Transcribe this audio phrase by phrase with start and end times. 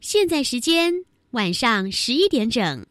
[0.00, 0.92] 现在时间
[1.32, 2.86] 晚上十一点整。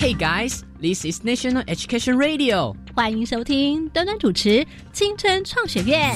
[0.00, 2.74] Hey guys, this is National Education Radio。
[2.94, 6.14] 欢迎收听端端主持青春创学院。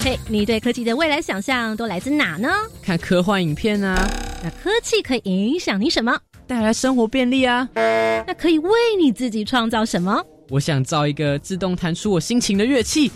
[0.00, 2.48] 嘿，你对科技的未来想象都来自哪呢？
[2.82, 4.08] 看科幻影片啊。
[4.42, 6.18] 那科技可以影响你什么？
[6.46, 7.68] 带来生活便利啊。
[7.74, 8.70] 那可以为
[9.00, 10.22] 你自己创造什么？
[10.50, 13.10] 我想造一个自动弹出我心情的乐器。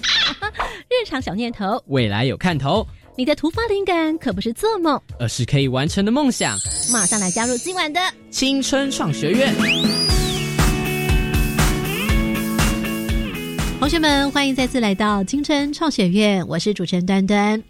[0.88, 2.86] 日常小念头，未来有看头。
[3.16, 6.58] 你的突发灵感可不是做梦，而是可以完成的梦想。
[6.92, 7.98] 马上来加入今晚的
[8.30, 9.54] 青春创学院。
[13.78, 17.62] 同学们，欢迎再次来到青春创学院，我是主持人端端。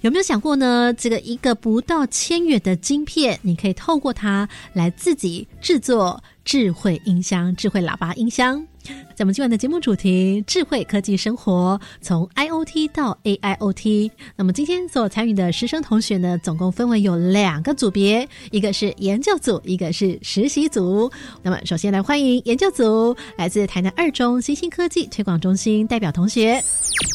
[0.00, 0.94] 有没有想过呢？
[0.94, 8.66] 这个一个不到千元的晶片，你可以透过它来自己制作智慧音箱、智慧喇叭音箱。
[9.14, 14.10] 在我们今晚的节目主题“智慧科技生活”，从 IOT 到 AIOT。
[14.36, 21.12] 那么今天所参与的师生同学呢，总共分为有两个组别，一个是研究组，一个是实习组。
[21.42, 26.64] 那么首先来欢迎研究组，来自台南二中新兴科技推广中心代表同学。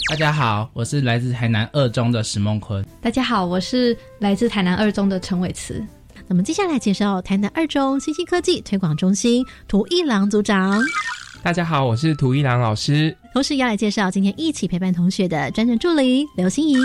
[0.08, 2.75] 大家好，我是来自台南二中的史梦坤。
[3.02, 5.86] 大家好，我是来自台南二中的陈伟慈。
[6.28, 10.82] 那么接下来介绍台南二中新兴科技推广中心涂一郎组长。
[11.44, 13.16] 大家好，我是涂一郎老师。
[13.34, 16.76] 同时要来介绍今天一起陪伴同学的专任助理刘心怡。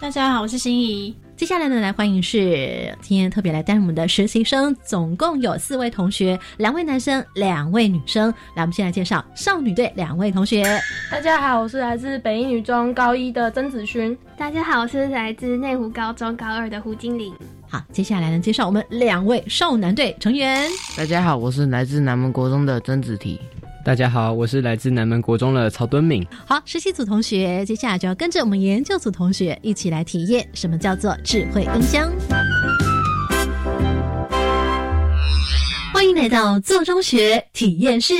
[0.00, 1.14] 大家好，我是心怡。
[1.42, 8.32] 接下来呢，来欢迎是今天特别来担任我们的实习生，总共有四位同学，两位男生，两位女生。
[8.54, 10.62] 来，我们先来介绍少女队两位同学。
[11.10, 14.16] 大家好，我是来自北一女中高一的曾子勋。
[14.36, 17.34] 大家好，我是来自内湖高中高二的胡金玲。
[17.68, 20.70] 好，接下来呢，介绍我们两位少男队成员。
[20.96, 23.40] 大家好，我是来自南门国中的曾子提。
[23.84, 26.24] 大家好，我是来自南门国中的曹敦敏。
[26.46, 32.08] 好，实习组同学，接下来就要跟着我们研究组同学一起来体验什么叫做智慧音箱。
[35.92, 38.14] 欢迎来到做中学体验室。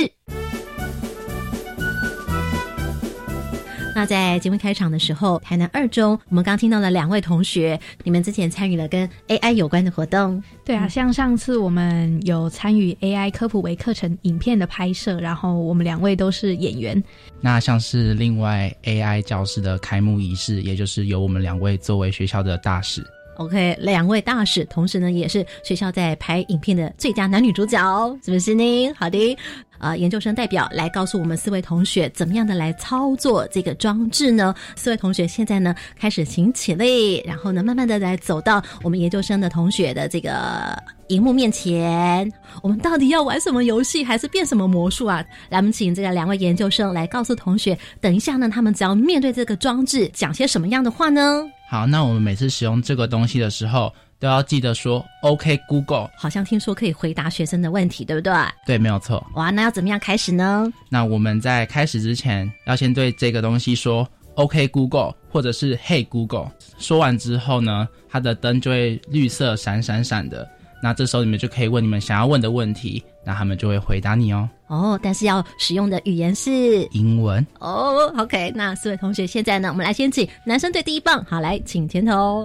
[3.95, 10.41] 那在节目开场的时候，台南二中，我们刚听到了两位同学，你们之前参与了跟 AI 有关的活动。
[10.65, 17.01] 对啊，像上次我们有参与 AI 科普为课程影片的拍摄，然后我们两位都是演员。
[17.39, 23.05] 那像是另外 AI 教室的开幕仪式，也就是由我们两位作为学校的大使。
[23.37, 28.93] OK，两位大使，同时呢也是学校在拍影片的最佳男女主角，是不是呢？
[28.97, 29.37] 好的。
[29.79, 34.55] 啊，研究生代表来告诉我们四位同学怎么样的来操作这个装置呢？
[34.77, 42.31] 四位同学现在呢开始请起立，然后呢慢慢的来走到我们研究生的同学的这个荧幕面前。
[42.61, 45.21] 我们到底要玩什么游戏，还是变什么魔术啊？
[45.49, 51.43] 来，我们请这个两位研究生来告诉同学，等一下呢，他们只要面对这个装置，讲些什么样的话呢？
[51.73, 53.91] 好，那我们每次使用这个东西的时候。
[54.19, 58.33] 都要记得说 OK Google，好像听说可以回答学生的问题，对不对？
[58.65, 59.21] 对，没有错。
[59.33, 60.71] 哇，那要怎么样开始呢？
[60.87, 66.49] 那我们在开始之前，要先对这个东西说 OK Google，或者是 Hey Google。
[66.77, 70.49] 说完之后呢，它的灯就会绿色闪闪闪的。
[70.83, 74.49] 那这时候你们就可以问你们想要问的问题，那他们就会回答你哦。
[74.67, 78.13] 哦，但是要使用的语言是英文哦。
[78.17, 82.43] OK，那四位同学现在呢，我们来先请男生队第一棒，好，来请前头。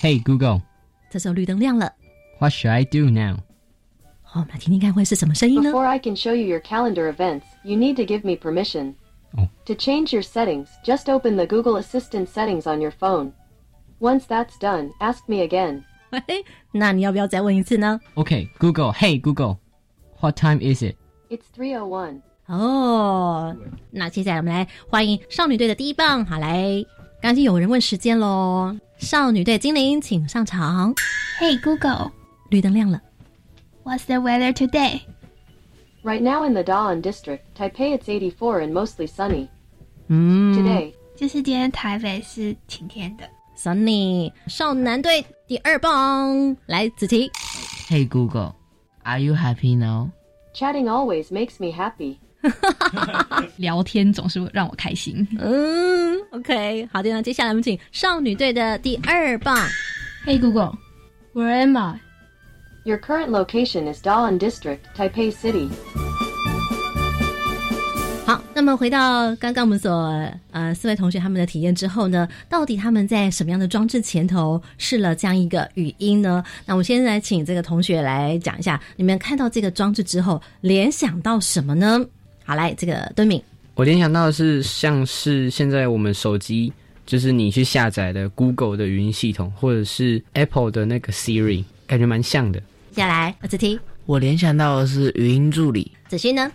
[0.00, 0.62] Hey Google。
[1.10, 1.92] 这时候绿灯亮了。
[2.38, 3.38] What should I do now？
[4.22, 8.94] 好，我们来听听看会是什么声音呢？Before I can show you your calendar events, you need to give me permission.
[9.36, 9.48] Oh.
[9.66, 13.32] To change your settings, just open the Google Assistant settings on your phone.
[13.98, 15.82] Once that's done, ask me again.
[16.71, 17.99] 那你要不要再问一次呢？
[18.15, 18.91] Okay, Google.
[18.93, 19.57] Hey Google,
[20.19, 20.95] what time is it?
[21.29, 22.21] It's three o one.
[22.47, 23.55] 哦，
[23.91, 26.25] 那接下来我们来欢迎少女队的第一棒。
[26.25, 26.85] 好，来，
[27.21, 28.77] 刚才有人问时间喽。
[28.97, 30.93] 少女队精灵，请上场。
[31.39, 32.11] Hey Google，
[32.49, 33.01] 绿灯亮了。
[33.83, 35.01] What's the weather today?
[36.03, 39.49] Right now in the Da'an district, Taipei it's 84 and mostly sunny.
[40.07, 43.27] 嗯，Today 就是今天台北是晴天的。
[43.62, 47.30] Sunny，少男队第二棒，来子琪。
[47.90, 50.08] Hey Google，Are you happy now?
[50.54, 52.16] Chatting always makes me happy.
[53.58, 55.28] 聊天总是让我开心。
[55.38, 59.54] 嗯，OK，好的，那接下来我们请少女队的第二棒。
[60.24, 62.00] Hey Google，Where am I?
[62.84, 65.68] Your current location is Da'an District, Taipei City.
[68.30, 69.90] 好，那么回到刚刚我们所
[70.52, 76.40] 呃四位同学他们的体验之后呢，到底他们在什么样的装置前头试了这样一个语音呢？
[76.64, 82.06] 那我先来请这个同学来讲一下，你们看到这个装置之后联想到什么呢？
[82.44, 83.42] 好，来这个敦敏。
[83.74, 86.72] 我联想到的是像是现在我们手机，
[87.04, 92.60] 就是你去下载的 Google 的语音系统，或者是 Apple 的那个 Siri，感觉蛮像的。
[92.92, 95.90] 接下来，子听，我联想到的是语音助理。
[96.06, 96.48] 子欣呢？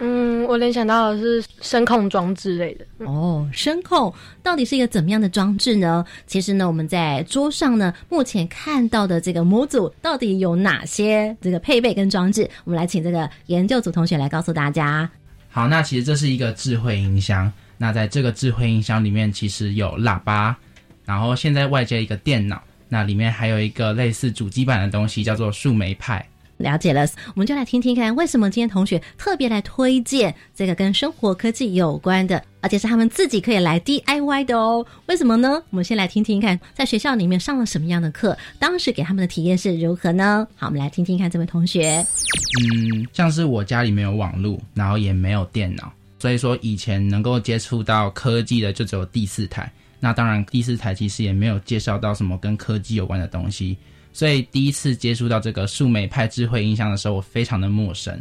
[0.00, 2.86] 嗯，我联想到的是声控装置类的。
[3.04, 4.12] 哦，声控
[4.42, 6.04] 到底是一个怎么样的装置呢？
[6.26, 12.48] 其实呢，我们在桌上呢，目前看到的这个模组到底有哪些这个配备跟装置？
[12.64, 15.10] 我们来请这个研究组同学来告诉大家。
[15.50, 17.52] 好，那其实这是一个智慧音箱。
[17.76, 20.56] 那在这个智慧音箱里面，其实有喇叭，
[21.04, 26.24] 然后现在外接一个电脑，那里面还有一个类似主机板的东西，叫做树莓派。
[26.58, 34.84] 了解了，我们就来听听看，为什么今天同学特别来推荐这个跟生活科技有关的，而且是他们自己可以来 DIY 的哦？
[35.06, 35.62] 为什么呢？
[35.70, 40.46] 我们先来听听看，在学校里面上了什么样的课，当时给他们的体验是如何呢？
[40.56, 42.04] 好，我们来听听看这位同学。
[42.60, 49.70] 嗯，像是我家里没有网络，然后也没有电脑，所以说以前能够接触到科技的就只有第四台。
[50.00, 53.76] 那当然，第四台其实也没有介绍到什么跟科技有关的东西。
[54.18, 58.12] 所以第一次接触到这个树莓派智慧音箱的时候，我非常的陌生。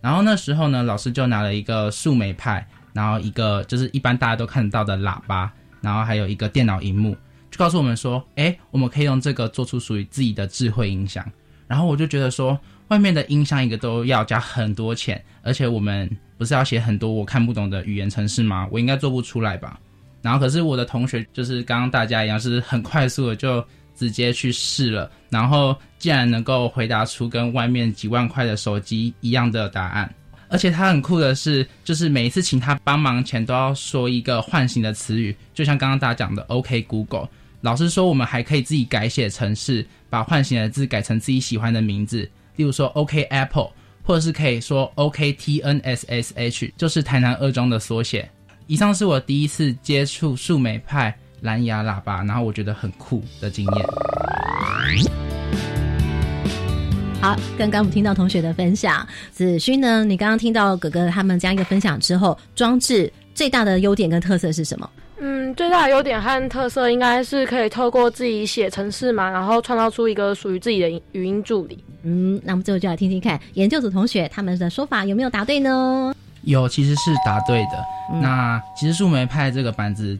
[0.00, 7.16] 然后那时候呢，老师就拿了一个树莓派，然后一个就是一般大家都看得到的喇叭，然后还有一个电脑荧幕，
[7.50, 11.28] 就告诉我们说：“哎，我们可以用这个做出属于自己的智慧音箱。”
[11.66, 12.56] 然后我就觉得说，
[12.86, 16.08] 外面的音箱一个都要加很多钱，而且我们
[16.38, 18.68] 不是要写很多我看不懂的语言程式吗？
[18.70, 19.76] 我应该做不出来吧？
[20.22, 23.64] 然后可是我的同学就是刚刚大家一样，是很快速的就。
[23.94, 30.12] 直接去试了，然后竟然能够回答出跟外面几万块的手机一样的答案，
[30.48, 37.28] 而且他很酷的是，就是每一次请他帮忙前都要说一个唤醒的词语，就像刚刚大家讲的 “OK Google”。
[37.60, 43.70] 老师说我们还可以自己改写程式，把唤醒的字改成自己喜欢的名字，例如说 “OK Apple”，
[44.02, 48.28] 或者是可以说 “OK TNSSH”，就是台南二中的缩写。
[48.66, 51.16] 以上是我第一次接触树莓派。
[51.42, 53.86] 蓝牙喇叭，然后我觉得很酷的经验。
[57.20, 60.04] 好，刚刚我们听到同学的分享，子勋呢？
[60.04, 64.88] 你刚刚听到哥哥他们这样一个分享之后，装置最大的优点跟特色是什么？
[65.18, 71.82] 嗯，最大的优点和特色应该是可以透过自己写程式嘛，然后创造出一个属于自己的语音助理。
[72.04, 76.14] 嗯，那我们最后就来听听看研究组同学他们的说法有没有答对呢？
[76.42, 77.84] 有，其实是答对的。
[78.20, 80.16] 那其实树莓派这个板子。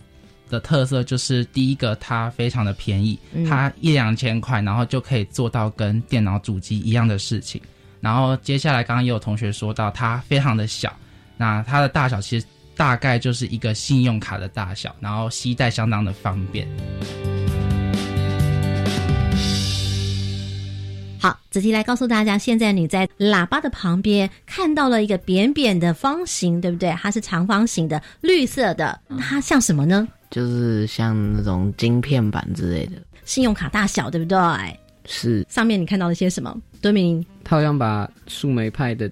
[0.53, 3.19] 的特色就是第一个，它非常的便宜，
[3.49, 7.59] 它一两千块，然后就可以做到跟电脑主机一样的事情。
[8.03, 10.95] 然后接下来，刚刚也有同学说到，它非常的小，
[11.39, 12.45] 那它的大小其实
[12.77, 16.69] 大概就是一个信用卡的大小，然后携带相当的方便。
[21.19, 26.91] 好，子琪来告诉大家，现在你在喇叭的旁边看到了一个扁扁的方形，对不对？
[27.01, 30.07] 它是长方形的，绿色的，它像什么呢？
[30.33, 32.93] 就是像那种晶片板之类的，
[33.27, 34.39] 信用卡大小，对不对？
[35.05, 35.47] 是。
[35.47, 36.57] 上面你看到了些什么？
[36.81, 39.11] 敦明，他好像把树莓派的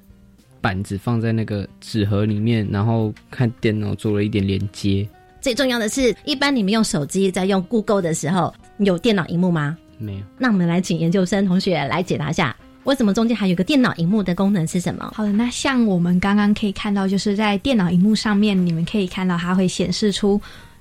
[0.63, 5.07] 板子放在那个纸盒里面，然后看电脑做了一点连接。
[5.43, 9.77] 最重要的是，一般你们用手机在用 Google 的时候，有电脑荧幕吗？
[9.99, 10.23] 没有。
[10.39, 15.13] 那我们来请研究生同学来解答一下，为什么中间还有个电脑荧幕的功能是什么？
[15.15, 20.41] 好的，那像我们刚刚可以看到，就是在电脑荧幕上面，你们可以看到它会显示出。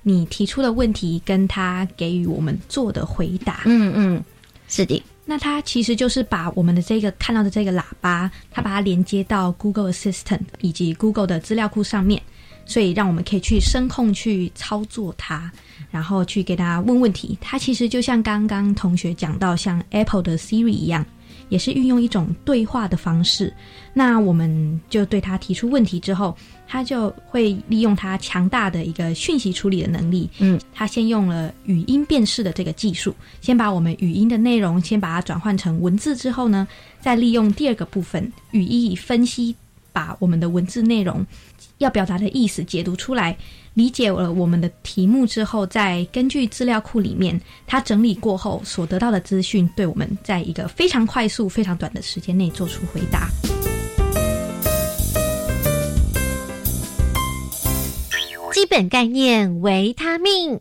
[0.09, 4.23] 你提出的问题跟他给予我们做的回答，嗯嗯，
[4.67, 5.01] 是的。
[5.25, 12.19] 那他其实就是把我们的这个看到的这个喇叭，他把它连接到 Google Assistant 以及 Google 的资料库上面，
[12.65, 15.51] 所以让我们可以去声控去操作它，
[15.91, 17.37] 然后去给它问问题。
[17.39, 21.05] 它其实就像刚刚同学讲到，像 Apple 的 Siri 一样。
[21.49, 23.53] 也是运用一种对话的方式，
[23.93, 26.35] 那我们就对他提出问题之后，
[26.67, 30.29] 他就会利用他强大的一个讯息处理的能力。
[30.39, 36.67] 嗯，他先用了语音辨识的这个技术，先把我们语音的内容先把它转换成文字之后呢，
[36.99, 39.55] 再利用第二个部分语义分析，
[39.91, 41.25] 把我们的文字内容
[41.79, 43.35] 要表达的意思解读出来。
[43.75, 53.29] 理解了我们的题目之后，再根据资料库里面他整理过后所得到的资讯，对我们在一个非常快速、非常短的时间内做出回答。
[58.51, 60.59] 基本概念：维他命。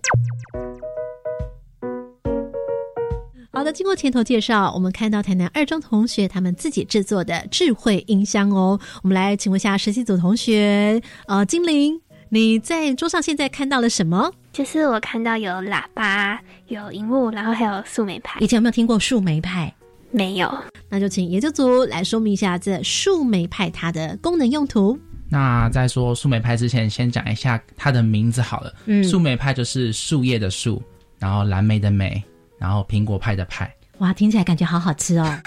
[3.58, 8.78] 好的，经过前头介绍，我们看到台南二中同学他们自己制作的智慧音箱哦。
[9.02, 12.00] 我们来请问一下实习组同学，呃，精灵。
[12.28, 14.30] 你在桌上现在看到了什么？
[14.52, 18.38] 就是我看到有喇叭、有荧幕，然后还有树莓派。
[18.38, 19.74] 以前有没有听过树莓派？
[20.12, 20.48] 没有。
[20.88, 24.96] 那就请研究组来说明一下这树莓派它的功能用途。
[25.28, 28.72] 那在说树莓派之前，先讲一下它的名字好了。
[28.86, 30.80] 嗯树莓派就是树叶的树，
[31.18, 32.22] 然后蓝莓的莓，
[32.58, 33.72] 然后苹果派的派。
[33.98, 35.40] 哇，听起来感觉好好吃哦。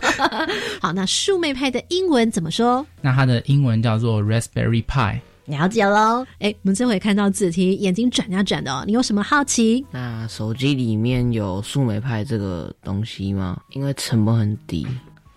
[0.80, 2.84] 好，那树莓派的英文怎么说？
[3.00, 5.18] 那它的英文叫做 raspberry pie。
[5.46, 6.26] 了解喽。
[6.40, 9.82] 哎，我们这回看到子题眼睛转呀转的哦，你有什么好奇？
[9.90, 13.58] 那手机里面有树莓派这个东西吗？
[13.70, 14.86] 因为成本很低，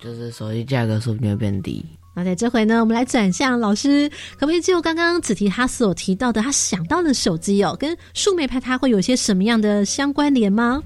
[0.03, 1.85] 就是手机价格说不定会变低。
[2.13, 10.83] 那在这回呢，我们来转向老师，可不可以就刚刚子提他所提到的，他想到的手机哦，跟树莓派它会有些什么样的相关联吗？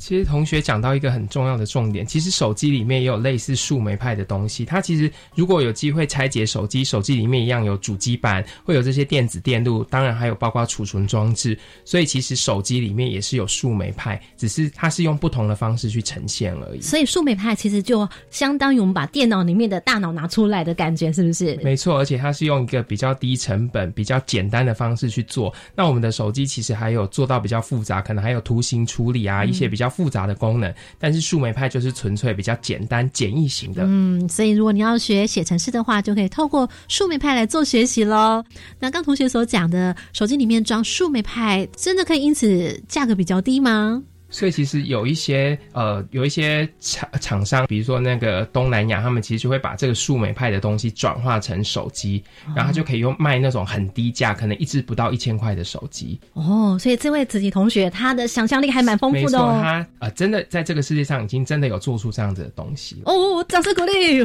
[0.00, 4.64] 其实同学讲到一个很重要的重点，其实手机里面也有类似树莓派的东西。
[4.64, 11.56] 它其实如果有机会拆解手机，手机里面一样有主机板，会有这些电子电路，当然还有包括储存装置。
[11.84, 16.80] 所以其实手机里面也是有树莓派，只是它是用不同的方式去呈现而已。
[16.80, 21.54] 所以树莓派其实就相当于我们把电脑里面的大脑拿出来的感觉，是不是？
[21.62, 25.52] 没错，而且它是用一个比较低成本、比较简单的方式去做。
[25.76, 30.72] 那我们的手机其实还有做到比较复杂，可能还有图形处理啊，一些比较复杂的功能。
[30.98, 33.82] 但是树莓派就是纯粹比较简单、简易型的。
[33.84, 38.42] 嗯，所以如果你要学写程式的话，就可以透过树莓派来做学习喽。
[38.78, 44.02] 那刚同学所讲的，手机里面装树莓派，真的可以因此价格比较低吗？
[44.30, 52.22] 所以其实有一些呃，有一些厂厂商，比如说那个东南亚，他们其实就会把这个树莓派的东西转化成手机，
[52.54, 56.18] 然后就可以用卖那种很低价，可能一支不到一千块的手机。
[56.34, 59.58] 哦，所以这位子琪同学他的想象力还蛮丰，富的哦。
[59.60, 63.12] 他呃真的在这个世界上已经真的有做出这样子的东西了。
[63.12, 64.24] 哦，掌声鼓励！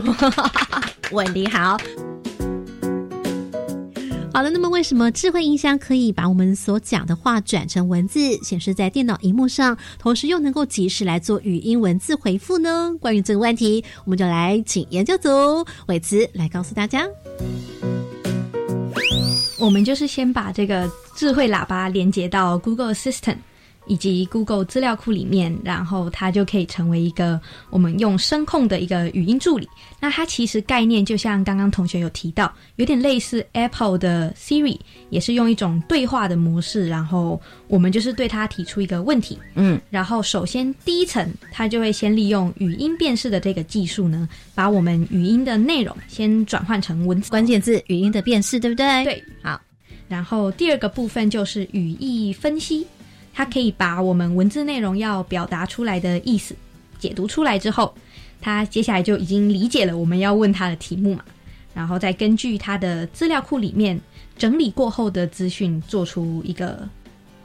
[1.12, 1.78] 问你好。
[4.36, 12.94] 好了，那么为什么智慧音箱可以把我们所讲的话转成文字，显示在电脑荧幕上，同时又能够及时来做语音文字回复呢？
[13.00, 15.30] 关于这个问题，我们就来请研究组
[15.88, 17.08] 伟慈来告诉大家。
[19.58, 23.38] 我们就是先把这个智慧喇叭连接到 Google Assistant
[23.88, 27.40] 以及 Google 资料库里面，然后它就可以成为一个
[27.70, 29.68] 我们用声控的一个语音助理。
[30.00, 34.78] 那它其实概念就像刚刚同学有提到，有点类似 Apple 的 Siri，
[35.10, 49.04] 也是用一种对话的模式，然后我们就是对它提出一个问题，嗯，然后首先第一层，它就会先利用语音辨识的这个技术呢，把我们语音的内容先转换成文字关键字语音的辨识，对不对？
[49.04, 49.60] 对，好。
[50.08, 52.86] 然后第二个部分就是语义分析，
[53.38, 56.56] 它可以把我们文字内容要表达出来的意思
[56.98, 57.94] 解读出来之后，
[58.40, 61.24] 它接下来就已经理解了我们要问它的题目嘛，
[61.74, 64.00] 然后再根据它的资料库里面
[64.38, 66.88] 整理过后的资讯做出一个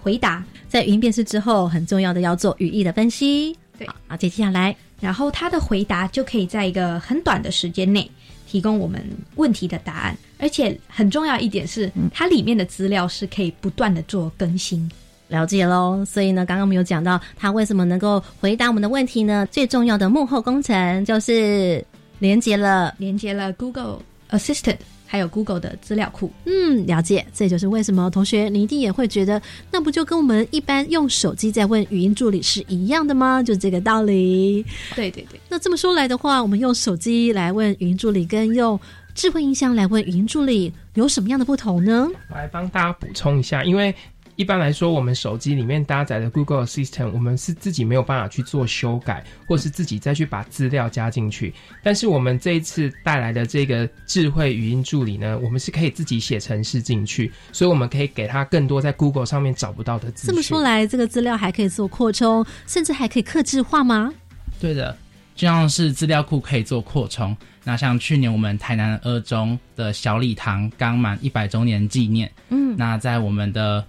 [0.01, 0.45] 回答。
[0.69, 3.57] 在语音辨识之后，很重要的要做语义的分析。
[3.77, 8.09] 对，好，接下来，然后它的回答就可以在一个很短的时间内
[8.47, 9.05] 提供我们
[9.35, 14.89] 问题的答案，而且很重要一点是，它里面的资料是可以不断的做更新。
[15.31, 19.47] 了解喽，所以呢，刚刚我们有讲到他为什么能够回答我们的问题呢？
[19.51, 21.83] 最重要的幕后工程就是
[22.19, 26.31] 连接了连接了 Google Assistant 还有 Google 的资料库。
[26.47, 33.43] 嗯，了解，这就是为什么同学你一定也会觉得，那不就跟我们一般用手机在问语音助理是一样的吗？
[33.43, 34.65] 就这个道理。
[34.95, 38.79] 对对对，那这么说来的话，我们用手机来问语音助理，跟用
[39.15, 42.09] 智慧音箱来问语音助理有什么样的不同呢？
[42.31, 43.93] 我来帮大家补充一下，因为
[44.41, 51.53] 一般来说，我们手机里面搭载的 Google Assistant，我们是自己没有办法去做修改，或是自己再去把资料加进去。
[51.83, 60.29] 但是我们这一次带来的这个智慧语音助理呢，我们是可以自己写程式进去，所以我们可以给它更多在 Google 上面找不到的资讯。
[60.29, 64.11] 这么说来，这个资料还可以做扩充，甚至还可以克制化吗？
[64.59, 64.97] 对的，
[65.35, 67.37] 就像是资料库可以做扩充。
[67.63, 73.85] 那像去年我们台南二中的小礼堂刚满一百周年纪念，嗯，那在我们的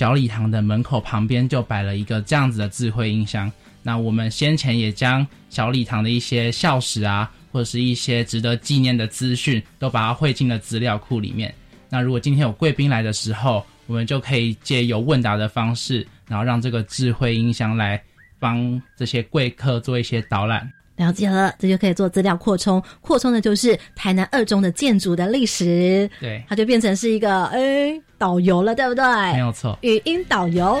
[0.00, 3.52] 小礼堂的门口旁边就摆了一个这样子的智慧音箱。
[3.82, 11.54] 那我们先前也将小礼堂的一些校史啊，或者是一些值得纪念的资讯，都把它汇进了资料库里面。
[11.90, 18.02] 那如果今天有贵宾来的时候，我们就可以借由问答的方式，然后让这个智慧音箱来
[18.38, 20.72] 帮这些贵客做一些导览。
[21.00, 29.02] 了解了，这就可以做资料扩充，扩充的就是台南二中的建筑的历史，对，它就变成是一个哎导游了，对不对？
[29.32, 30.80] 没有错，语音导游。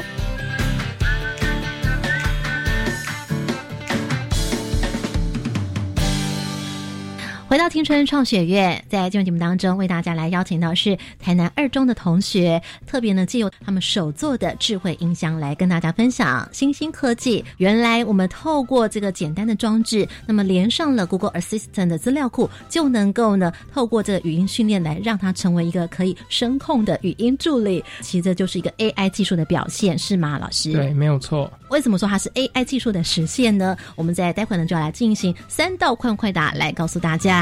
[7.50, 17.44] 回到青春创学院，在今天节目当中，为大家来邀请到是台南二中的同学，特别呢借由他们手做的智慧音箱来跟大家分享新兴科技。
[17.56, 27.82] 原来我们透过这个简单的装置，那么连上了 Google Assistant 的资料库，就能够呢透过这个语音训练来让它成为一个可以声控的语音助理。
[28.00, 30.70] 其实这就是一个 AI 技术的表现，是吗，老师？
[30.72, 31.52] 对，没有错。
[31.70, 33.76] 为什么说它是 AI 技术的实现呢？
[33.96, 37.39] 我们在待会呢就要来进行三道快问快答来告诉大家。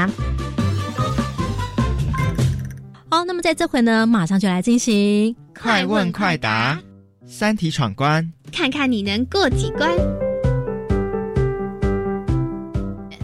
[3.09, 6.79] 好，那么在这回呢，马上就来进行快问快答，
[7.25, 9.89] 三题闯关，看看你能过几关。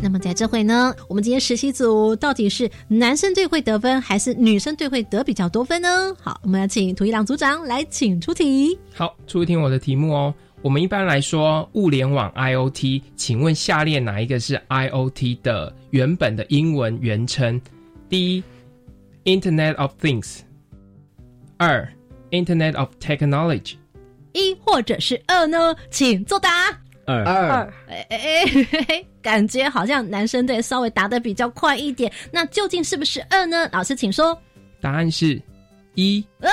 [0.01, 6.15] 那么在这回呢，我们今天实习组到底是男生队会得分，还是女生队会得比较多分呢？
[6.21, 8.77] 好，我们要请涂一郎组长来请出题。
[8.93, 10.33] 好，出题我的题目哦。
[10.65, 17.61] 我们一般来说，物联网 IOT，请问下列哪一个是 IOT 的原本的英文原称？
[18.09, 18.43] 第一
[19.25, 20.39] ，Internet of Things；
[21.57, 21.87] 二
[22.31, 23.75] ，Internet of Technology。
[24.33, 25.75] 一或者是二呢？
[25.91, 26.75] 请作答。
[27.05, 28.17] 二二，哎哎
[28.87, 32.11] 哎，感觉好像男生队稍微答的比较快一点。
[32.31, 33.69] 那究竟是不是二呢？
[33.71, 34.35] 老师，请说。
[34.81, 35.39] 答案是
[35.93, 36.25] 一。
[36.39, 36.49] 啊！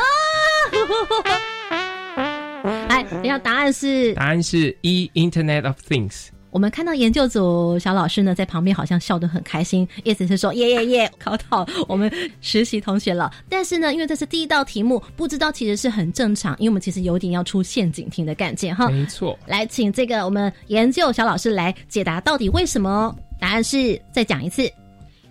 [2.93, 6.29] 来，等下答案是答案是一 Internet of Things。
[6.51, 13.33] 我们看到研究组小老师呢在旁边好像笑得很开心，意思是说耶耶耶，考到我们实习同学了。
[13.49, 18.91] 但是呢，因为这是第一道题目，不知道其实是很正常，因为我们其实有点要出陷阱题的感觉哈。
[18.91, 23.17] 没错，来，请这个我们研究小老师来解答到底为什么？
[23.41, 24.71] 答案是再讲一次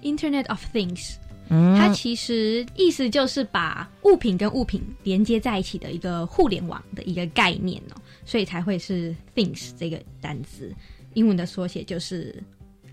[0.01, 1.17] ，Internet of Things。
[1.77, 10.73] 它其实意思就是把物品跟物品连接在一起的一个互联网的一个概念哦，所以才会是 things 这个单词，
[11.13, 12.33] 英文的缩写就是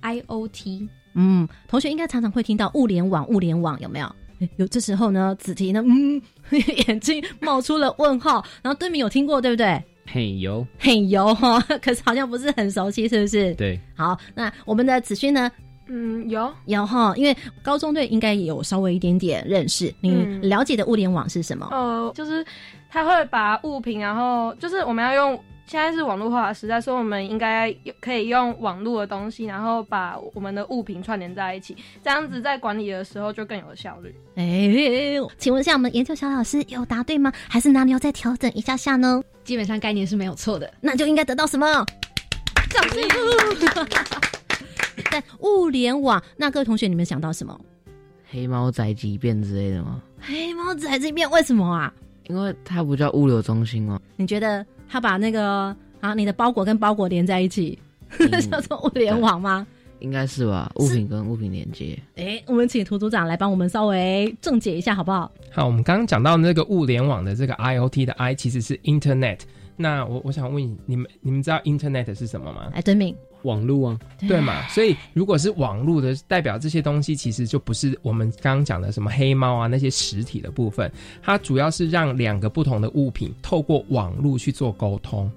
[0.02, 0.88] IOT。
[1.14, 4.12] 嗯，同学应该常常会听到物联网，物联网有没有？
[4.56, 6.20] 有这时候呢，子提呢，嗯，
[6.86, 9.82] 眼睛冒出了问号，然后对面有听过对不对？
[10.06, 13.54] 嘿油，嘿油哈，可是好像不是很熟悉，是不是？
[13.56, 13.78] 对。
[13.94, 15.50] 好，那我们的子勋呢？
[15.88, 19.92] 嗯，有有哈，因为高中队应该有稍微一点点认识。
[20.00, 20.11] 你
[20.42, 21.66] 了解的物联网是什么？
[21.71, 22.45] 呃，就是
[22.90, 34.15] 他会把物品，然后就是我们要用现在是网络化的时代，所以我们应该可以用网络的东西，然后把我们的物品串联在一起，这样子在管理的时候就更有效率。
[34.36, 34.71] 哎，
[35.39, 37.32] 请问一下，我们研究小老师有答对吗？
[37.49, 39.23] 还是哪里要再调整一下下呢？
[39.45, 41.67] 基本上概念是没有错的，那就应该得到什么？
[42.71, 43.02] 掌声！
[45.11, 47.58] 在物联网，那各位同学，你们想到什么？
[48.30, 50.02] 黑猫宅急便之类的吗？
[50.21, 51.93] 黑猫宅急便为什么啊？
[52.28, 53.99] 因为它不叫物流中心吗？
[54.17, 57.78] 你觉得它把那个啊，你的包裹跟包裹连在一起，
[58.50, 59.67] 叫做物联网吗？
[60.00, 61.99] 应该是吧，物品跟物品连接。
[62.17, 65.32] 哎，我们请涂组长来帮我们稍微正解一下，好不好？
[65.50, 69.41] 好，我们刚刚讲到那个物联网的这个 IOT 的 I 其实是 Internet。
[69.78, 72.71] 那我我想问你们，你们知道 Internet 是什么吗？
[72.75, 73.17] 哎，对明。
[73.43, 74.67] 网络啊，对嘛？
[74.67, 80.91] 所以如果是网络的，代表这些东西其实就不是我们刚刚讲的什么黑猫啊那些实体的部分，
[81.23, 85.30] 它主要是让两个不同的物品透过网络去做沟通，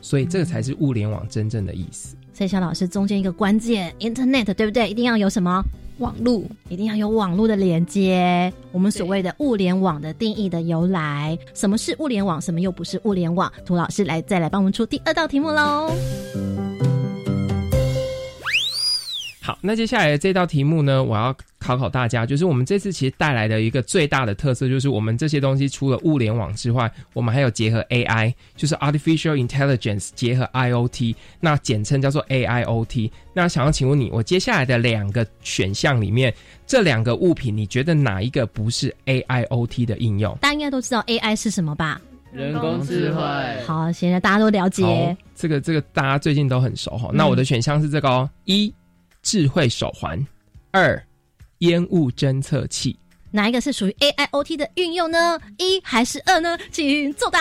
[0.00, 2.14] 所以这个才是物联网真正的意思。
[2.38, 4.88] 所以肖老师中间一个关键，Internet 对不对？
[4.88, 5.60] 一定要有什么
[5.98, 8.52] 网络，一定要有网络的连接。
[8.70, 13.52] 我们所谓的物联网的定义的由来，什么是物联网，什么又不是物联网？
[13.66, 15.90] 涂老师来再来帮我们出第二道题目喽。
[19.42, 33.10] 好，那接下来这道题目呢，我要考考大家，就是我们这次其实带来的一个最大的特色，就是我们这些东西除了物联网之外，我们还有结合 AI，就是 Artificial Intelligence 结合 IOT，那简称叫做 AIOT。
[33.32, 36.32] 那想要请问你，我接下来的两个选项里面，
[36.66, 40.36] 这两个物品，你觉得哪一个不是 AIOT 的应用？
[40.40, 42.00] 大家应该都知道 AI 是什么吧？
[42.32, 43.20] 人工智慧。
[43.66, 45.16] 好，现在大家都了解。
[45.34, 47.10] 这个这个大家最近都很熟哈。
[47.12, 48.72] 那我的选项是这个哦，一。
[49.20, 50.24] 智慧手环，
[50.70, 51.04] 二
[51.58, 52.96] 烟雾侦测器，
[53.32, 55.38] 哪一个是属于 AIoT 的运用呢？
[55.56, 56.56] 一还是二呢？
[56.70, 57.40] 请作答。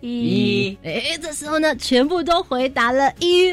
[0.00, 3.50] 一，哎，这时候呢，全部都回答了一。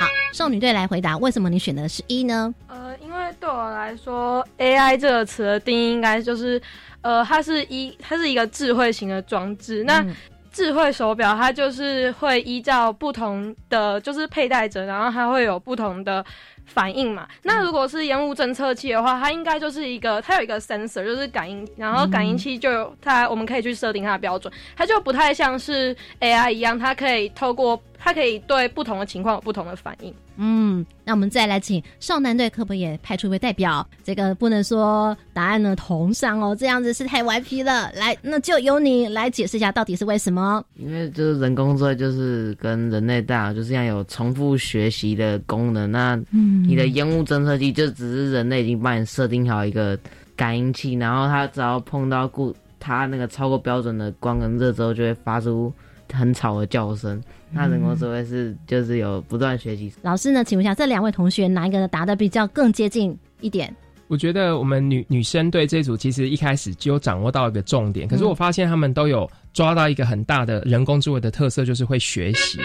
[0.00, 2.52] 好，少女队来回答，为什么你选的是一呢？
[2.66, 6.60] 呃，因为对我来说，AI 这个词的定义应该就是，
[7.02, 9.84] 呃，它是一，它是一个智慧型的装置。
[9.84, 10.04] 那
[10.50, 16.22] 智慧手表，它就是会依照不同的就是佩戴者，然后它会有不同的
[16.64, 17.26] 反应嘛。
[17.42, 30.12] 那如果是烟雾侦测器的话，它应该就是一个，它有一个 sensor，就是感应，然后感应器就有它，我们可以去设定它的标准，它就不太像是 AI 一样，它可以透过它可以对不同的情况有不同的反应。
[30.36, 33.86] 嗯，那我们再来请少男队可不可以也派出一位代表？
[34.02, 37.92] 这个不能说答案呢同上哦，这样子是太顽皮了。
[37.92, 40.64] 来，那就由你来解释一下到底是为什么？
[40.76, 45.88] 因为就是人工智慧就是跟人类大脑就是这样有重复学习的功能。
[45.92, 46.18] 那
[46.66, 49.96] 你的烟雾侦测器就只是人类已经帮你设定好一个
[50.34, 55.72] 感应器，然后它只要碰到固它那个超过标准的光跟热之后，就会发出
[56.12, 57.22] 很吵的叫声。
[57.50, 59.92] 那人工智慧是就是有不断学习。
[60.02, 63.74] 老师呢，请问一下，这两位同学哪一个答的比较更接近一点？
[64.08, 72.58] 我觉得我们女女生对这组其实一开始就掌握到一个重点，可是我发现他们都有抓到一个很大的人工智慧的特色，就是会学习。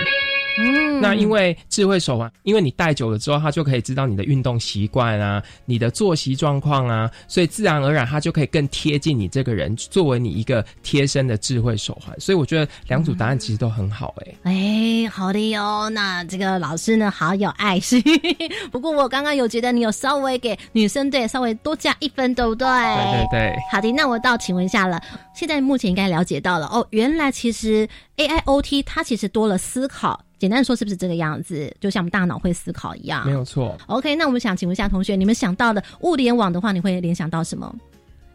[0.59, 12.19] 嗯，那因为智慧手环，因为你戴久了之后，它就可以知道你的运动习惯啊，你的作息状况啊，所以自然而然它就可以更贴近你这个人，作为你一个贴身的智慧手环。
[12.19, 15.89] 所以我觉得两组答案其实都很好、欸，哎，好的哟。
[15.89, 18.01] 那这个老师呢，好有爱心。
[18.71, 22.67] 不过我刚刚有觉得你有稍微给女生队稍微多加一分，对不对？
[22.67, 23.55] 对对对。
[23.71, 24.99] 好的，那我倒请问一下了，
[25.35, 30.19] 现在目前应该了解到了哦，原来其实 AIoT 它其实多了思考。
[30.37, 31.75] 简单说，是不是这个样子？
[31.79, 33.77] 就像我们大脑会思考一样，没有错。
[33.87, 37.73] OK，那我们想请问一下同学，你们想到的物联网的话，你会联想到什么？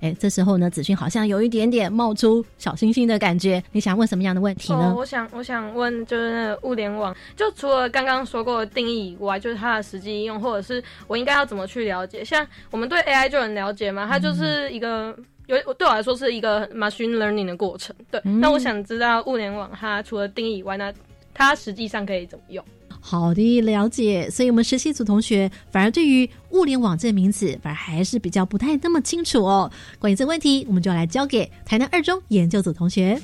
[0.01, 3.63] 哎，这时候呢，子勋好像有一点点冒出小星星的感觉。
[3.71, 4.91] 你想问什么样的问题呢？
[4.91, 12.25] 哦，我想我想问，就是那个物联网，就除了刚刚说过的定义以外，就是它的实际应用，或者是我应该要怎么去了解？
[12.25, 15.17] 像我们对 AI 就很了解嘛，它就是一个。
[15.47, 18.21] 有对我来说是一个 machine learning 的过程，对。
[18.25, 20.91] 嗯那我想知道物联网它除了定义以外，那
[21.35, 22.65] 它实际上可以怎么用？
[23.01, 24.31] 好的，了解。
[24.31, 29.71] 所以，我们实习组同学反而对于物联网这个名词，反而还是比较不太那么清楚哦。
[29.99, 33.21] 关于这个问题，我们就来交给台南二中研究组同学。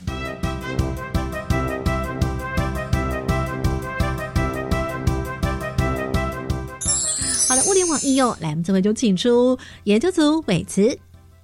[7.48, 10.98] 好的，物联网应用，来，我们这回就请出研究组伟慈。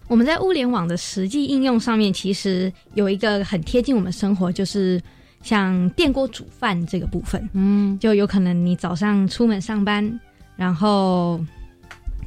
[0.09, 5.00] 我们在物联网的实际应用上面，其实有一个很贴近我们生活，就是
[5.44, 7.48] 像电锅煮饭这个部分。
[7.52, 10.18] 嗯，就有可能你早上出门上班，
[10.57, 11.38] 然后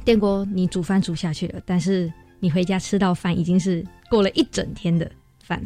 [0.04, 5.10] 电锅你煮饭煮下去了，但是你回家吃到饭已经是过了一整天的
[5.42, 5.62] 饭，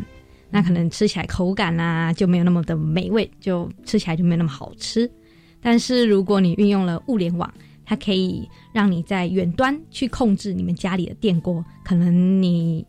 [0.50, 5.08] 那可能吃起来口感啊就没有那么的美味，就吃起来就没有那么好吃。
[5.60, 7.52] 但是如果你运用了物联网，
[7.84, 12.84] 它可以让你在远端去控制你们家里的电锅，可能你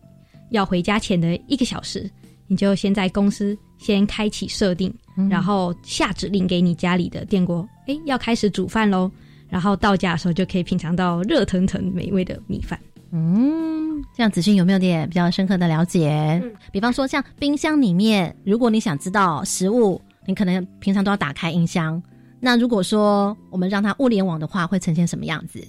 [0.52, 2.10] 要回家前的一个小时，
[2.48, 9.12] 你就先在公司先开启设定，嗯然后下指令给你家里的电锅，哎，要开始煮饭喽。
[9.50, 12.80] 然后到家的时候就可以品尝到热腾腾美味的米饭。
[13.12, 16.40] 嗯，这样子勋有没有点比较深刻的了解？
[16.42, 22.02] 嗯比方说，像冰箱里面，如果你想知道食物，你可能平常都要打开音箱。
[22.40, 25.62] 那如果说我们让它物联网的话，会呈现什么样子？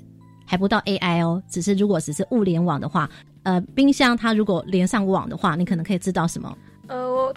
[0.47, 3.11] 还不到 AI 哦，只是如果只是物联网的话，
[3.43, 6.57] 呃，冰箱它如果连上网的话，你可能可以知道什么？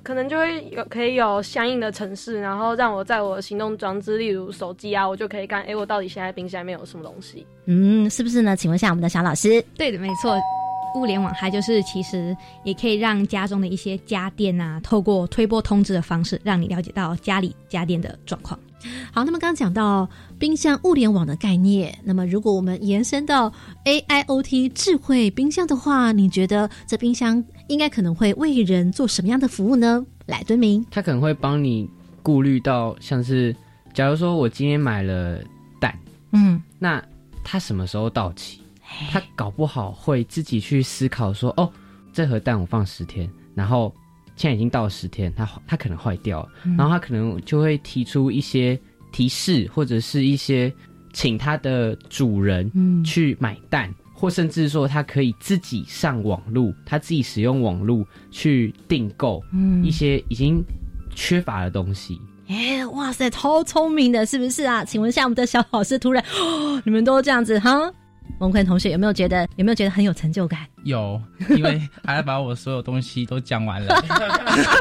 [0.04, 7.46] 可能就会有可以有相应的城市，然后让我在我的行动装置，例如手机啊，我就可以看，哎，我到底现在冰箱里面有什么东西？
[7.66, 8.56] 嗯，是不是呢？
[8.56, 9.64] 请问一下我们的小老师。
[9.78, 10.40] 对的，没错。
[10.96, 18.58] 物联网它就是其实也可以让家中的一些家电啊，透过推波通知的方式，让你了解到家里家电的状况。
[19.12, 23.52] 好，那么刚刚讲到冰箱物联网的概念，那么如果我们延伸到
[23.86, 30.06] AIoT 智慧冰箱的话，你觉得这冰箱应该可能会为人做什么样的服务呢？
[30.28, 31.90] 来，敦明，它可能会帮你
[32.22, 33.56] 顾虑到，像是
[33.94, 35.42] 假如说我今天买了
[35.80, 35.98] 蛋，
[36.32, 37.04] 嗯，那
[37.44, 38.60] 它什么时候到期？
[39.10, 41.70] 它搞不好会自己去思考说，哦，
[42.14, 43.94] 这盒蛋我放十天，然后
[44.38, 48.80] 现在已经到了十天，它它可能坏掉了，嗯然后它可能就会提出一些
[49.12, 50.72] 提示，或者是一些
[51.12, 60.64] 请它的主人嗯去买蛋，或甚至说它可以自己上网路，它自己使用网路去订购嗯一些已经
[61.16, 62.22] 缺乏的东西。
[62.48, 64.86] 哎，哇塞，超聪明的，是不是啊？
[64.86, 67.92] 请问一下，我们的小老师突然，哦、你们都这样子哈？
[68.40, 70.68] 蒙坤同学有没有觉得有没有觉得很有成就感？
[70.84, 73.96] 有，因为还把我所有东西都讲完了，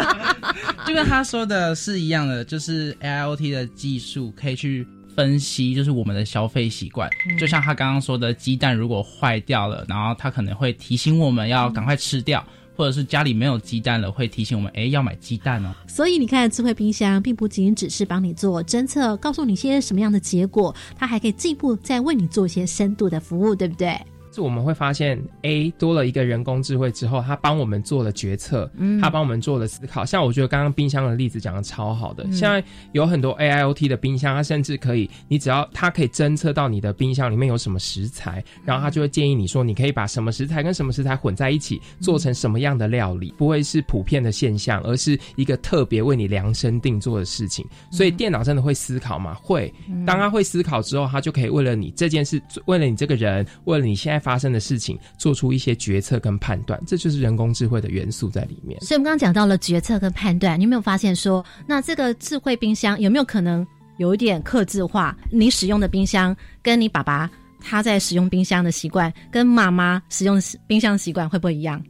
[0.87, 7.09] 就跟他说的是一样的，就是 AIoT 的技术可以去分析，就是我们的消费习惯。
[7.31, 12.45] 嗯就像他刚刚说的，鸡蛋如果坏掉了，然后他可能会提醒我们要赶快吃掉，
[12.77, 15.75] 或者是家里没有鸡蛋了，会提醒我们，哎，要买鸡蛋哦。
[15.89, 23.99] 所以你看，智慧冰箱并不仅只是帮你做侦测，告诉你些什么样的结果，它还可以进一步再为你做一些深度的服务，对不对？
[24.37, 30.05] 是我们会发现，A 多了一个人工智慧之后，它帮我们做了决策，嗯它帮我们做了思考。
[30.05, 47.65] 像我觉得刚刚冰箱的例子讲的超好的，嗯现在有很多 AIoT 的冰箱，它甚至可以，你只要它可以侦测到你的冰箱里面有什么食材，然后它就会建议你说，你可以把什么食材跟什么食材混在一起，做成什么样的料理，不会是普遍的现象，而是一个特别为你量身定做的事情。
[47.91, 49.35] 所以电脑真的会思考吗？
[49.35, 49.73] 会。
[50.07, 56.83] 当它会思考之后，它就可以为了你这件事，为了你这个人，为了你现在发生的事情，做出一些决策跟判断。
[56.85, 58.81] 这就是人工智慧的元素在里面。
[58.81, 63.65] 所以我们刚刚讲到了决策跟判断，你有没有发现说，那这个智慧冰箱有没有可能
[63.99, 65.17] 有一点克制化？
[65.31, 71.81] 你使用的冰箱跟你爸爸他在使用冰箱的习惯，跟妈妈使用冰箱的习惯会不会一样？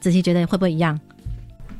[0.00, 0.98] 子琪觉得会不会一样？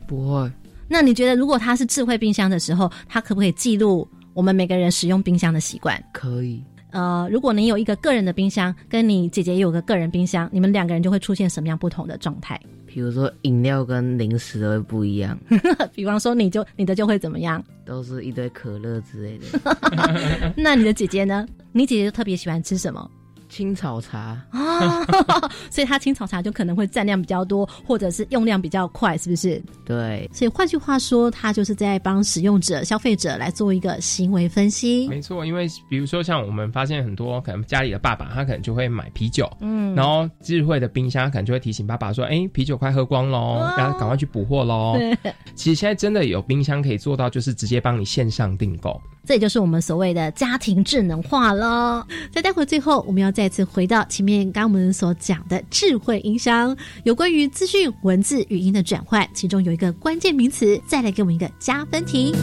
[0.07, 0.49] 不会。
[0.87, 6.01] 那你觉得，如果它是智慧冰箱的时候，它可不可以记录我们每个人使用冰箱的习惯？
[6.13, 6.63] 可以。
[6.97, 12.59] 呃，如果你有一个个人的冰箱，跟你姐姐也有个个人冰箱，你们两个人就会出现什么样不同的状态？
[12.87, 15.39] 比如说饮料跟零食都会不一样，
[15.95, 17.63] 比方说，你就你的就会怎么样？
[17.85, 20.53] 都是一堆可乐之类的。
[20.57, 21.47] 那你的姐姐呢？
[21.73, 23.11] 你姐姐就特别喜欢吃什么？
[23.57, 25.03] 青草茶啊，
[25.73, 29.63] 所以它青草茶就可能会占量比较多，或者是用量比较快，是不是？
[29.83, 30.29] 对。
[30.31, 35.09] 所以换句话说，它就是在帮使用者、消费者来做一个行为分析。
[35.09, 49.01] 没错，因为比如说像我们发现很多可能家里的爸爸，他可能就会买啤酒，嗯然后智慧的冰箱可能就会提醒爸爸说：“哎，啤酒快喝光喽，然后赶快去补货喽。”对，其实现在真的有冰箱可以做到，就是直接帮你线上订购。
[49.25, 52.05] 这也就是我们所谓的家庭智能化喽。
[52.31, 62.35] 在待会最后，我们要再次回到前面刚我们所讲的智慧音箱，有关于资讯、文字、语音的转换，其中有一个关键名词，再来给我们一个加分题。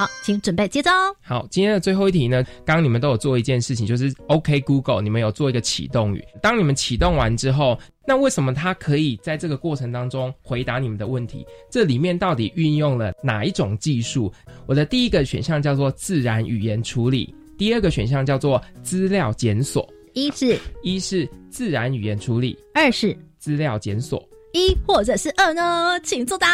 [0.00, 0.90] 好，请准备接招。
[1.20, 6.24] 好，今天的最后一题呢，刚刚你们都有做一件事情，就是 OK Google，你们有做一个启动语。
[6.40, 11.46] 当你们启动完之后，那为什么它可以在这个过程当中回答你们的问题？
[11.70, 14.32] 这里面到底运用了哪一种技术？
[14.64, 19.86] 我的第一个选项叫做自然语言处理，第二个选项叫做资料检索。
[20.14, 24.26] 一是一是自然语言处理，二是资料检索。
[24.54, 26.00] 一或者是二呢？
[26.02, 26.48] 请作答。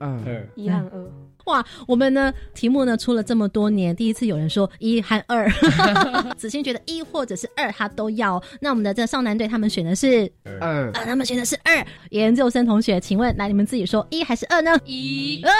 [0.00, 1.12] 二一和二。
[1.48, 5.48] 哇，我们呢题目呢出了这么多年，第一次有人说一和二，
[6.36, 8.40] 子欣觉得一或者是二他都要。
[8.60, 10.30] 那我们的这少男队他们选的是
[10.60, 11.84] 二，啊，他们选的是二。
[12.10, 14.78] 研究生同学，请问来你们自己说一还是二呢？
[14.84, 15.50] 一啊，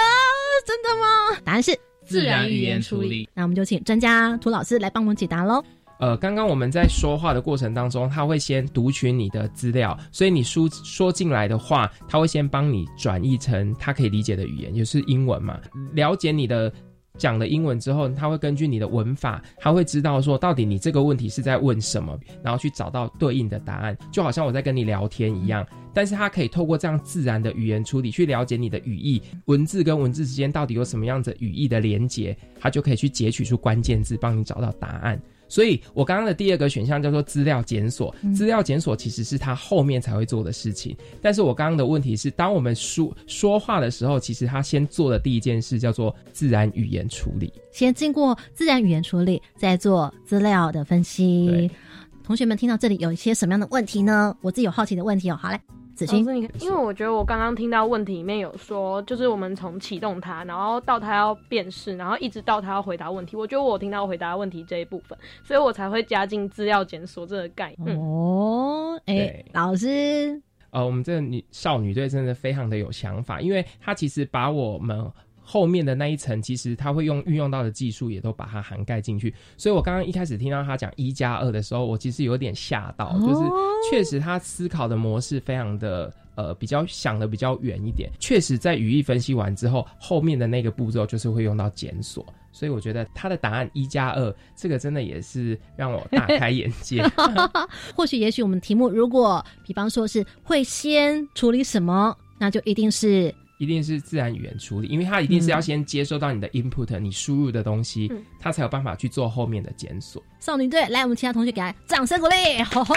[0.65, 1.41] 真的吗？
[1.43, 1.75] 答案是
[2.05, 3.27] 自然语言处理。
[3.33, 5.63] 那我们就请专家涂老师来帮我们解答喽。
[5.99, 15.59] 呃，刚刚我们在说话的过程当中，他会先读取你的资料，所以你输说进来的话，他会先帮你转译成他可以理解的语言，也就是英文嘛。
[15.91, 16.71] 了解你的
[17.17, 25.67] 讲的英文之后，他会根据你的文法，他会知道说到底你这个问题是在问什么，然后去找到对应的答案，就好像我在跟你聊天一样。
[25.93, 35.21] 但是他可以透过这样自然的语言处理，去了解你的语义，文字跟文字之间到底有什么样子语义的连接，他就可以去截取出关键字，帮你找到答案。
[35.49, 40.95] 所以我刚刚的第二个选项叫做资料检索，资料检索其实是他后面才会做的事情。
[41.21, 51.69] 但是我刚刚的问题是，当我们说说话的时候，其实他先做的第一件事叫做自然语言处理，先经过自然语言处理，再做资料的分析。
[52.23, 54.37] 同学们听到这里有一些什么样的问题呢？
[54.41, 55.35] 我自己有好奇的问题哦。
[55.35, 55.59] 好嘞。
[55.99, 56.25] 子欣，
[56.61, 63.35] 因为我觉得我刚刚听到问题里面有说，就是我们从启动它，然后到它要辨识，然后一直到它要回答问题。
[63.35, 67.97] 我觉得我听到回答问题这一部分，所以我才会加进资料检索这个概念。
[67.99, 75.11] 哦，哎、欸，老师，呃，我们这个女少女队真的非常的有想法，因为她其实把我们。
[75.51, 79.33] 后面的那一层，其实他会用运用到的技术，也都把它涵盖进去。
[79.57, 83.49] 所以我刚刚一开始听到他讲一加二的时候，我其实有点吓到，哦就是
[83.89, 88.11] 确实他思考的模式非常的呃比较想的比较远一点。
[88.19, 92.23] 确实在语义分析完之后，后面的那个步骤就是会用到检索。
[92.51, 97.03] 所以我觉得他的答案一加二，这个真的也是让我大开眼界。
[97.97, 103.33] 或许，也许我们题目如果比方说是会先处理什么，那就一定是。
[103.59, 110.23] 一定是自然语言处理，因为它一定是要先接收到你的 input，、嗯、你输入的东西，嗯、它才有办法去做后面的检索。
[110.39, 112.95] 少女队，来，我们其他同学给他掌声鼓励， 吼吼！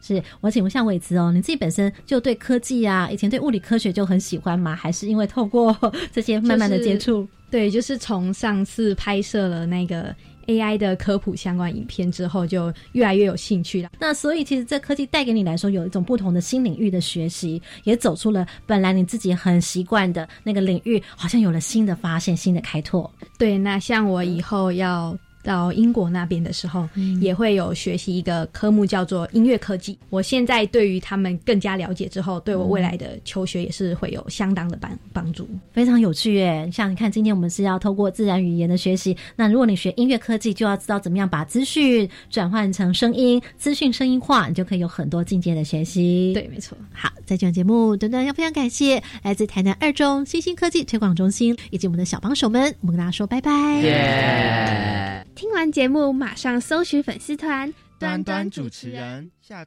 [0.00, 4.74] 是我请问一下伟慈哦，你自己本身就对科技啊，以前对物理科学就很喜欢吗？
[4.74, 5.72] 还是因为透过
[6.12, 7.12] 这些慢慢的接触？
[7.12, 10.12] 就是、对，就是从上次拍摄了那个
[10.46, 13.90] AI 的科普相关影片之后，就越来越有兴趣了。
[13.98, 23.10] 那所以其实这科技带给你来说，有一种不同的新领域的学习，也走出了本来你自己很习惯的那个领域，好像有了新的发现、新的开拓。
[23.38, 25.16] 对，那像我以后要。
[25.42, 26.88] 到英国那边的时候，
[27.20, 29.98] 也会有学习一个科目叫做音乐科技。
[30.10, 36.68] 我现在对于他们更加了解之后，对我未来的求学也是会有相当的帮帮助，非常有趣耶！
[36.72, 46.32] 像你看，今天我们是要透过自然语言的学习，那如果你学音乐科技，就要知道怎么样把资讯转换成声音，资讯声音化，你就可以有很多境界的学习。
[46.34, 46.76] 对，没错。
[46.92, 55.24] 好，在这档节目，短短要非常感谢来自台南二中新兴科技推广中心以及我们的小帮手们，我们跟大家说拜拜。
[55.34, 59.30] 听完节目，马上搜寻粉丝团端端主持人。